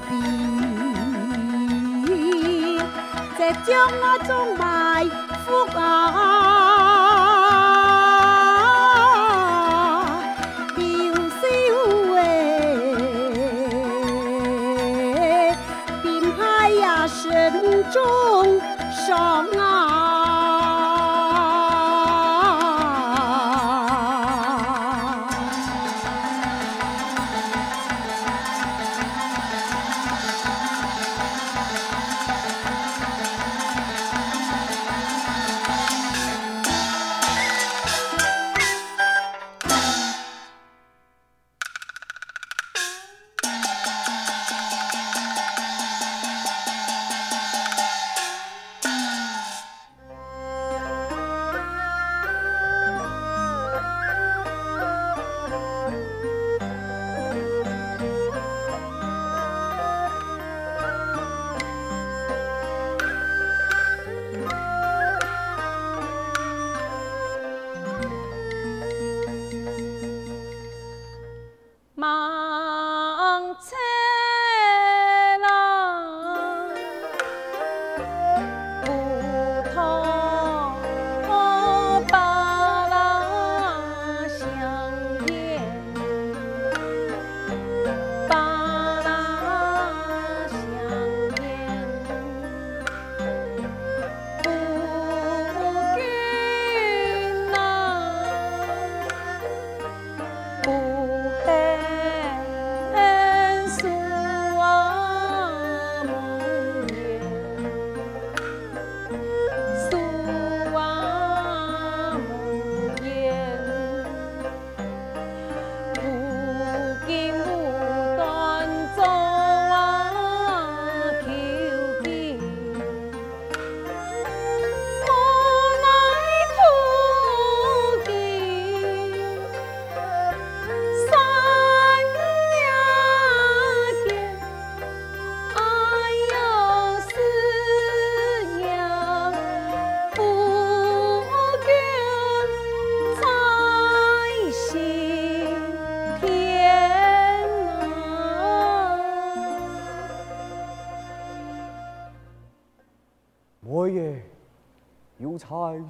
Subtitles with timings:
[0.00, 0.12] 身，
[3.36, 4.62] 这将我中埋
[5.44, 5.46] 伏
[5.78, 6.51] 啊！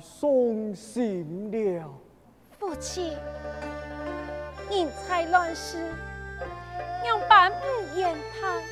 [0.00, 1.90] 伤心了，
[2.58, 3.16] 父亲，
[4.70, 5.78] 人才乱世，
[7.04, 8.62] 让板不言谈，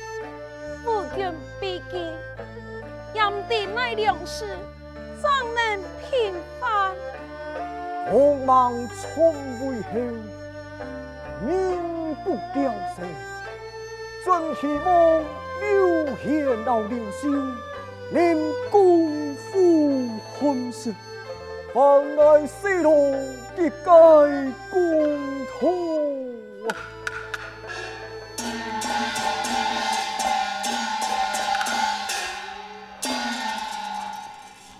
[0.83, 1.99] 夫君毕竟，
[3.13, 4.45] 阴地乃良师，
[5.21, 6.95] 怎能平反？
[8.13, 9.99] 王莽篡位后，
[11.45, 13.05] 民不聊生，
[14.25, 15.23] 真希望
[15.61, 17.29] 刘贤老刘秀
[18.11, 20.09] 能共赴
[20.39, 20.93] 婚事。
[21.73, 23.15] 妨碍丝路，
[23.55, 23.85] 结界
[24.69, 25.91] 共同。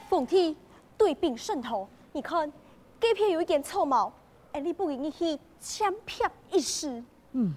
[0.09, 0.53] 奉天
[0.97, 2.51] 对病渗透，你看，
[2.99, 4.11] 这片有一件草帽，
[4.51, 7.01] 哎，你不给你去签票一试？
[7.31, 7.55] 嗯。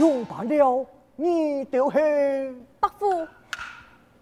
[0.00, 3.28] 用罢了，你就是伯父。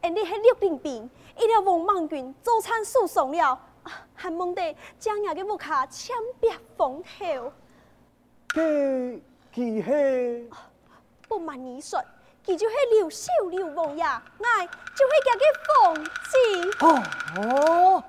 [0.00, 3.56] 哎，你系六丁兵，一条王莽军早餐输送了，
[4.12, 7.52] 还蒙得将牙嘅木卡千百封头。
[8.48, 9.20] 佢
[9.54, 10.50] 佢系
[11.28, 12.02] 不瞒你说，
[12.44, 14.44] 佢就系刘秀刘王爷，我
[14.96, 16.36] 就系佢嘅奉旨。
[16.80, 18.02] 哦，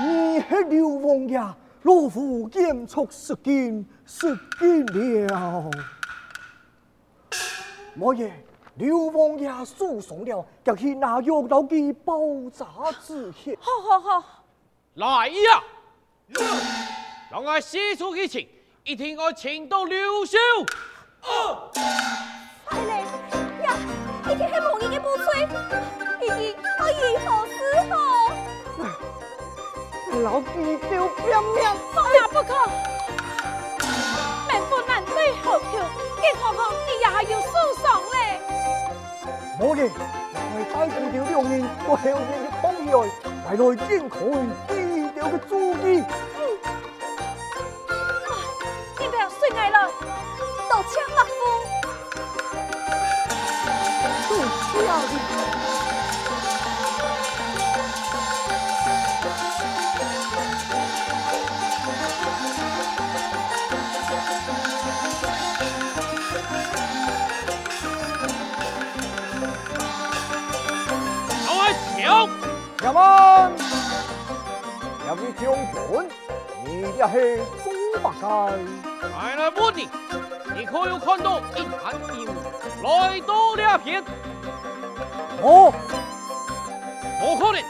[0.00, 1.38] 你系刘王爷，
[1.82, 4.84] 老夫严肃失敬，失敬
[5.28, 5.70] 了。
[8.00, 8.30] 我爷，
[8.76, 12.20] 刘王爷输送了，就去拿药到给包
[12.52, 12.64] 扎
[13.04, 13.58] 止血。
[13.60, 14.44] 好好好，
[14.94, 15.62] 来呀！
[17.28, 18.48] 让我写出剧情，
[18.84, 20.38] 一听我请到刘秀。
[22.64, 23.76] 快来呀！
[24.26, 25.42] 一定系蒙毅嘅不吹，
[26.22, 27.58] 一定我如何是
[27.90, 27.96] 好？
[30.22, 31.58] 老记着拼命，
[32.14, 32.50] 也不可。
[34.48, 37.46] 民不难对好桥，更何况你也还有受
[37.82, 37.87] 伤嘞。
[39.78, 39.90] 我嘅，
[40.34, 42.92] 我系带住条两人到后面嘅空来，
[43.46, 43.54] 来
[43.86, 44.72] 惊恐与低
[45.14, 45.52] 调嘅注
[45.86, 46.02] 意。
[75.32, 76.08] 将军，
[76.64, 77.70] 你也是猪
[78.02, 78.12] 八
[79.72, 79.88] 戒。
[80.56, 82.26] 你可有看到一班兵
[82.82, 84.02] 来到两片？
[85.42, 85.72] 哦，
[87.20, 87.62] 不可能，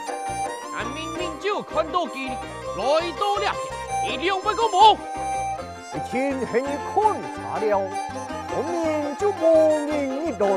[0.75, 3.53] 俺明明就看到佢来到两
[4.03, 4.97] 片，你两位个梦。
[5.93, 6.71] 你天黑看
[7.35, 7.67] 差了，
[8.49, 9.43] 后面就无
[9.87, 10.47] 人一对，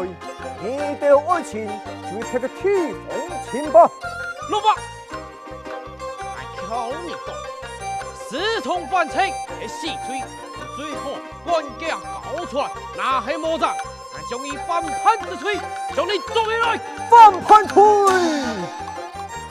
[0.63, 1.69] 你的爱情
[2.11, 3.11] 就贴个提防
[3.51, 3.91] 前吧。
[4.51, 4.75] 老八，
[6.73, 7.35] 还靠你懂？
[8.17, 9.23] 四通反称
[9.61, 10.23] 系细碎，
[10.75, 13.75] 最后关键搞出来，那还莫讲？
[14.15, 15.57] 俺将你反叛之吹，
[15.95, 16.81] 将你捉起来。
[17.11, 17.77] 反叛吹！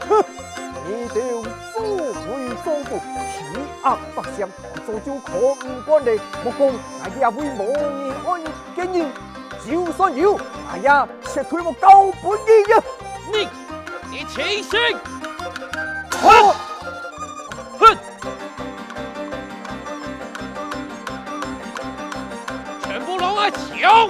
[0.09, 0.25] 哼，
[0.87, 3.37] 你哋作威作福，欺
[3.83, 4.47] 压百姓，
[4.87, 6.19] 早就可唔惯你。
[6.43, 6.67] 莫讲，
[7.03, 8.41] 俺也会谋你安
[8.75, 9.11] 经营，
[9.69, 10.39] 就算有，
[10.71, 10.89] 俺也
[11.31, 12.83] 撤退我高本义呀！
[13.31, 13.47] 你。
[14.09, 14.79] 你清醒！
[16.23, 16.55] 哼！
[23.81, 24.09] 拢来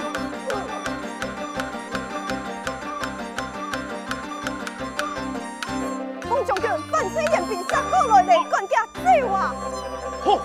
[6.28, 9.00] 奉将军万岁严兵杀过来的，管家走
[9.32, 9.54] 啊！
[10.24, 10.38] 好，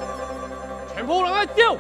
[0.94, 1.78] 全部人来丢！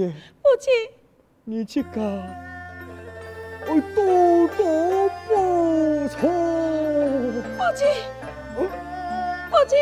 [0.00, 0.08] 妹爷，
[0.42, 0.72] 父亲，
[1.44, 2.00] 你这个
[3.66, 6.26] 我多多报仇。
[7.58, 7.86] 母亲，
[8.56, 9.78] 母亲，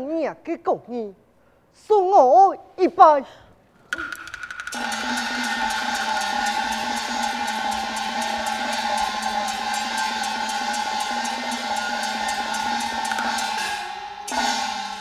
[0.00, 1.14] 向你啊，给公义
[1.74, 3.22] 送我一拜。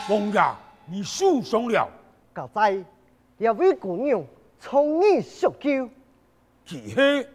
[0.09, 0.41] 王爷，
[0.87, 1.87] 你受伤了。
[2.33, 2.83] 刚才
[3.37, 4.23] 两位姑娘
[4.59, 5.89] 从你学究，
[6.65, 7.29] 其实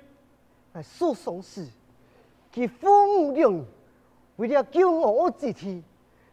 [0.72, 1.66] 乃诉讼时，
[2.52, 2.88] 其父
[3.20, 3.64] 母两人
[4.36, 5.84] 为了救我自己，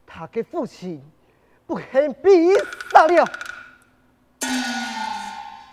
[0.05, 0.99] 他的父亲
[1.71, 2.53] 不肯被
[2.91, 3.25] 杀了。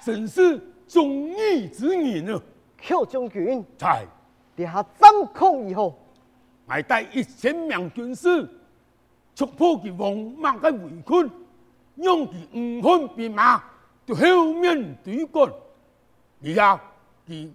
[0.05, 2.41] 真是忠义之人啊！
[2.81, 4.07] 寇将军，在
[4.55, 5.99] 立下掌控以后，
[6.69, 8.49] 还带一千名军士，
[9.35, 11.29] 突破其王莽的围困，
[11.97, 13.61] 让其五分兵马
[14.07, 15.53] 就后面对干。
[16.45, 16.81] 而家
[17.27, 17.53] 其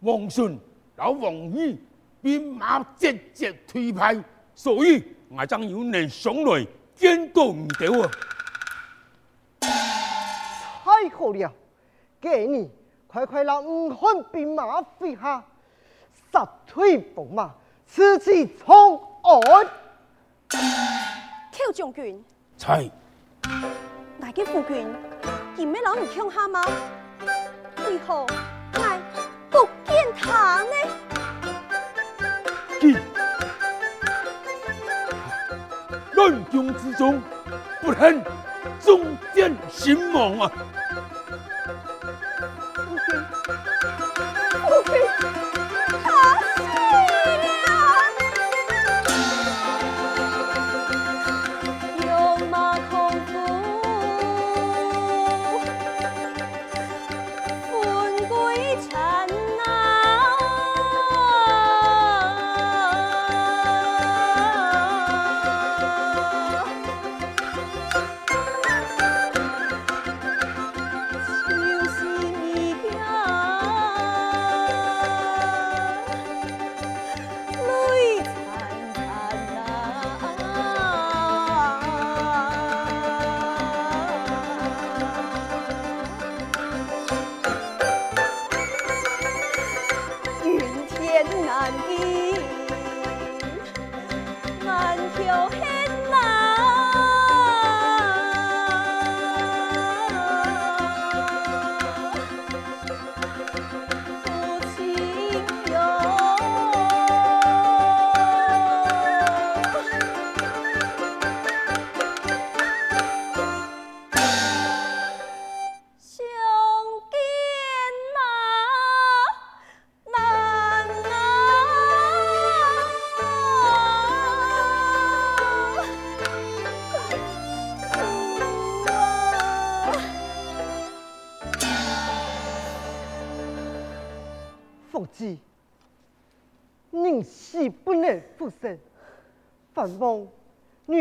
[0.00, 0.58] 王顺、
[0.96, 1.80] 老王义
[2.20, 4.22] 兵马节节退败，
[4.54, 8.10] 所以我将由你上来见到唔到啊！
[10.84, 11.52] 太好了！
[12.20, 12.70] 给你
[13.08, 15.42] 快快让五分兵马飞下，
[16.32, 17.50] 杀退宝马，
[17.86, 19.66] 此起冲岸。
[21.52, 22.24] 寇将军，
[22.56, 22.90] 在
[24.20, 24.86] 大嘅夫君，
[25.56, 26.64] 见咩老唔强下吗？
[27.86, 28.26] 为何
[28.74, 29.00] 乃
[29.50, 30.72] 不见他呢？
[36.22, 37.20] 佢乱军之中，
[37.80, 38.22] 不幸
[38.80, 40.52] 中间身亡啊！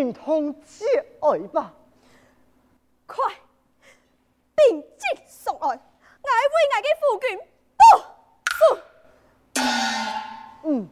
[0.01, 0.83] 愿同节
[1.19, 1.71] 爱吧。
[3.05, 3.23] 快，
[4.55, 5.77] 并即送爱，我为
[6.71, 7.37] 我的父君
[7.77, 7.83] 报
[8.49, 9.61] 仇。
[10.63, 10.89] 嗯，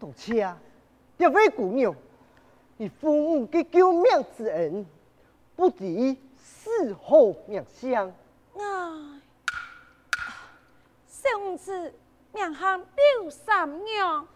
[0.00, 0.58] 多谢啊，
[1.18, 1.94] 这位姑娘，
[2.78, 4.04] 你父母的救命
[4.34, 4.86] 之恩，
[5.54, 8.10] 不敌丝毫名香。
[8.56, 8.62] 哎，
[11.06, 11.92] 小子。
[12.34, 14.26] 名喊刘三娘，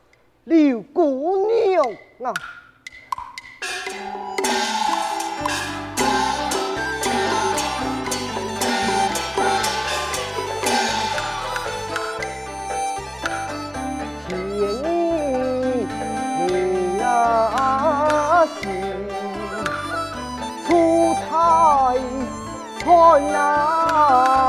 [0.45, 1.83] 刘姑娘
[2.23, 2.35] 啊！
[23.99, 24.46] Oh.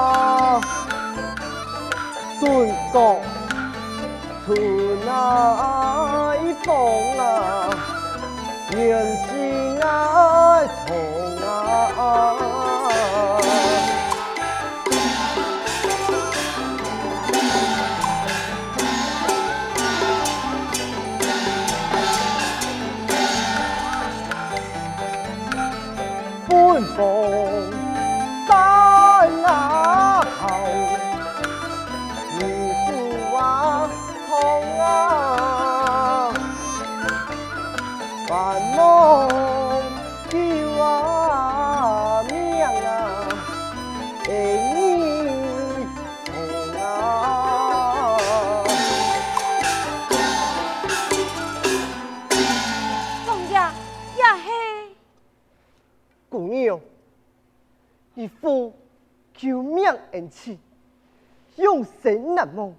[61.55, 62.73] 永生难忘，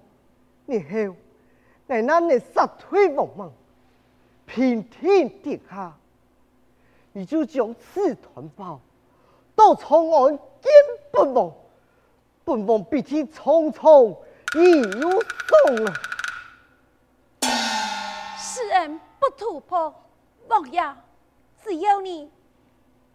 [0.65, 1.15] 日后
[1.87, 3.49] 乃让你杀退驸马，
[4.45, 5.97] 平天底下，
[7.11, 8.79] 你就将此团包
[9.55, 10.71] 到长安见。
[11.11, 11.51] 本王，
[12.45, 14.15] 本王比天匆匆
[14.55, 15.93] 已有送了。
[18.37, 19.93] 世人不突破，
[20.47, 20.81] 王爷，
[21.63, 22.31] 只要你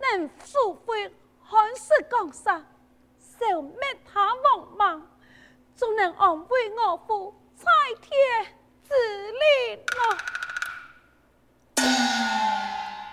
[0.00, 1.10] 能赎回
[1.42, 2.66] 汉室江山，
[3.38, 5.06] 消灭他王莽，
[5.74, 7.64] 总能安慰我父在
[8.00, 8.10] 天
[8.82, 8.92] 之
[9.32, 10.16] 灵了。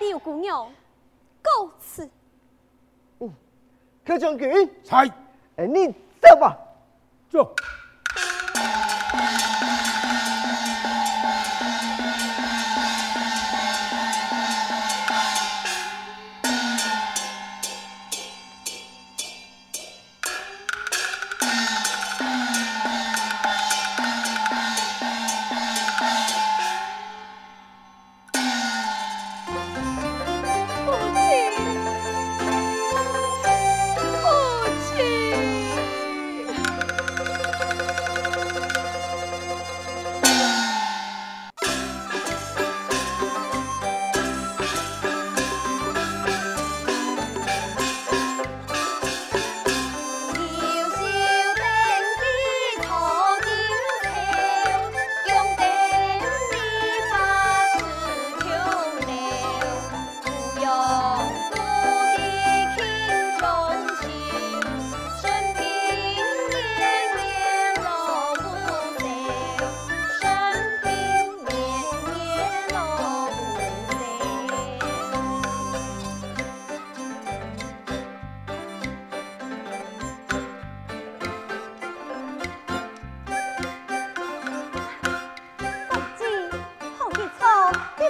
[0.00, 0.72] 刘姑娘，
[1.40, 2.08] 告辞。
[3.20, 3.32] 嗯，
[4.04, 5.08] 柯将军，才，
[5.56, 6.56] 哎，你走吧，
[7.30, 7.54] 走。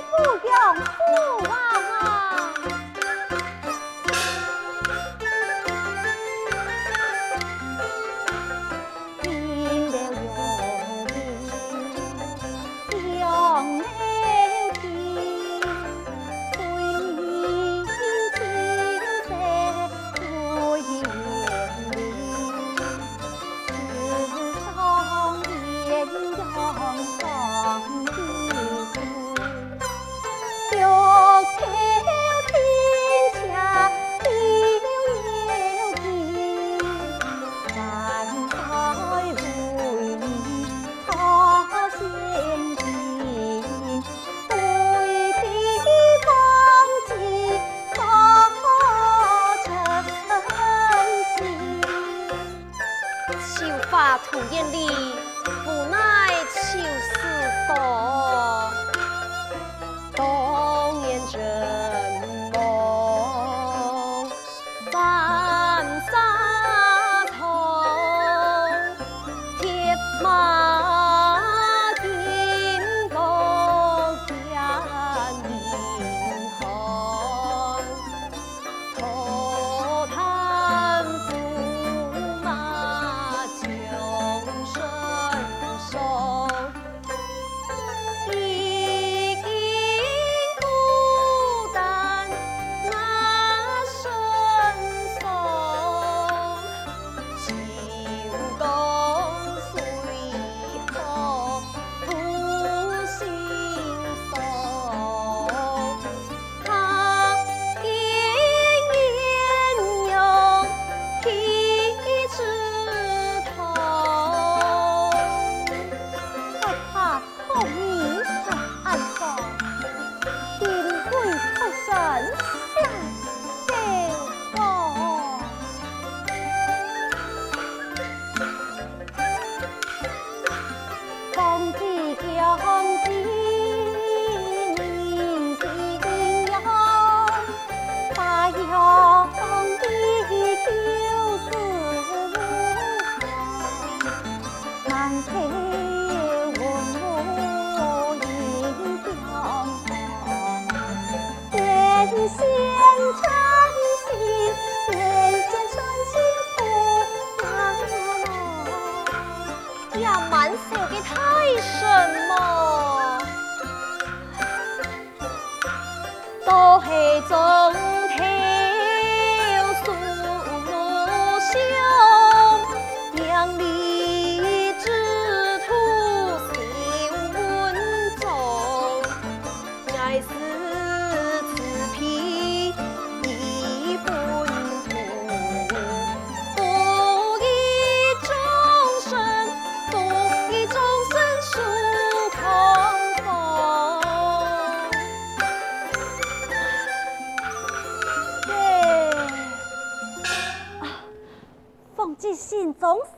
[0.00, 1.01] 不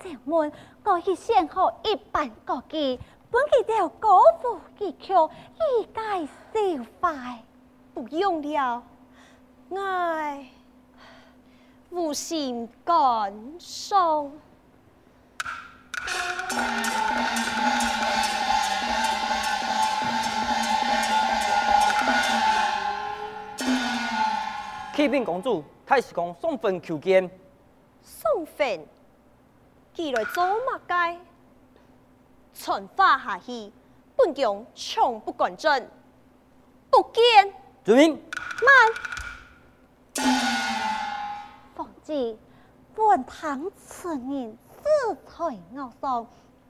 [0.04, 0.52] 心中想问，
[0.84, 6.26] 我去先后一般国技，本期就高呼一曲，以解
[6.76, 7.42] 消快。
[7.94, 8.82] 不用了，
[9.74, 10.46] 爱
[11.90, 14.30] 无心感受。
[24.94, 27.28] 启禀公主，太师公送份求见。
[28.02, 28.86] 送份，
[29.94, 31.18] 寄来做乜嘅？
[32.52, 33.72] 传话下去，
[34.16, 35.88] 本宫从不干政。
[36.90, 37.54] 不见。
[37.84, 38.20] 遵命。
[40.16, 40.26] 慢。
[41.74, 42.36] 奉旨，
[42.94, 46.26] 本堂此人志才傲爽，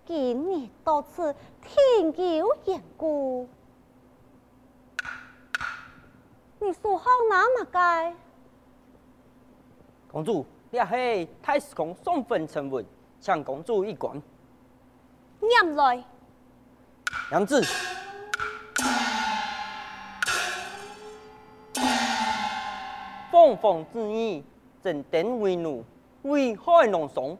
[0.06, 3.48] 今日到此，天有缘故。
[6.60, 8.14] 你说好那么该？
[10.10, 12.84] 公主，你系太师公送份呈文，
[13.24, 14.20] 请公主一观。
[15.40, 16.04] 念来。
[17.30, 17.64] 娘子。
[23.30, 24.44] 凤凰之意，
[24.82, 25.82] 正等为奴，
[26.24, 27.38] 为害农松。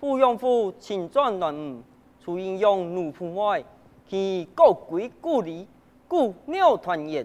[0.00, 1.80] 扶养父亲转乱吴，
[2.20, 3.62] 除应用奴仆外，
[4.08, 5.68] 其各归故里，
[6.08, 7.24] 故鸟团圆。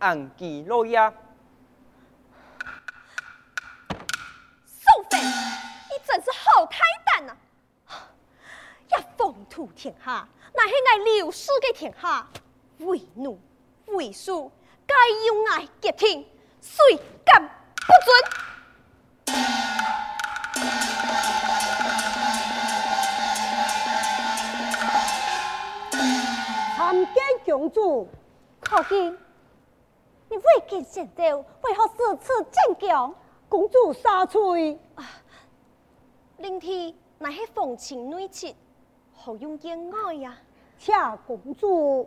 [0.00, 1.08] 安吉洛亚，
[4.66, 7.36] 宋妃，你真是好太胆啊！
[8.88, 12.26] 要风土天下，乃是爱刘氏的天下，
[12.78, 13.38] 为奴
[13.86, 14.50] 为庶，
[14.84, 14.96] 该
[15.28, 16.26] 由爱决定，
[16.60, 16.76] 谁
[17.24, 18.12] 敢不准？
[26.76, 28.08] 参见公主，
[28.60, 29.16] 可见。
[30.28, 31.22] 你未见先奏，
[31.62, 33.14] 为何如此坚强？
[33.48, 34.80] 公主杀罪。
[36.38, 38.56] 灵体乃是风情内切，
[39.24, 40.36] 好用见爱呀？
[40.78, 42.06] 恰公主，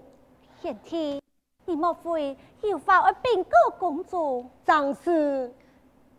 [0.61, 1.19] 贤妻，
[1.65, 4.45] 你莫非有法而禀告公主？
[4.63, 5.51] 正是，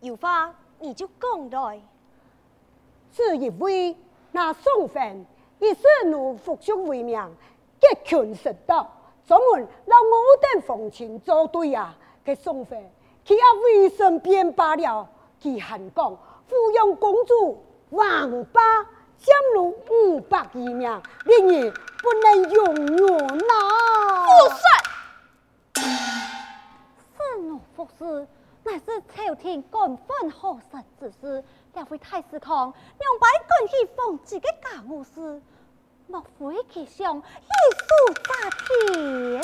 [0.00, 1.80] 有法你就讲来。
[3.12, 3.96] 是一位
[4.32, 5.24] 那宋芬
[5.60, 7.16] 以色奴复兄为名，
[7.80, 8.90] 结群食道。
[9.24, 11.96] 专门让我等奉情作对啊！
[12.24, 12.90] 给宋妃，
[13.24, 15.08] 佢也为身边罢了。
[15.40, 16.18] 佢还讲
[16.50, 18.84] 抚养公主王八
[19.18, 23.52] 将如五百余名，令你不能容忍呐！
[24.26, 24.62] 不算。
[27.16, 28.26] 侍奴服侍
[28.64, 35.42] 乃是朝廷官分合实之事，两位太师康两百贯去奉旨的家务事。
[36.06, 39.42] 莫非其想一手诈骗？